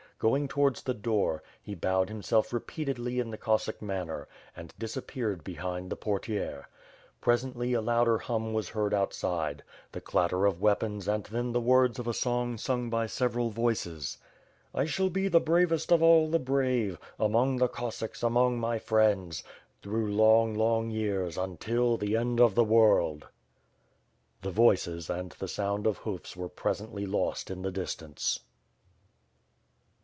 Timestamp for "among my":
18.21-18.77